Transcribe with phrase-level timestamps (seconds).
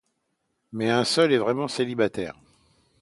[0.71, 2.33] Mais un seul est vraiment célibataire.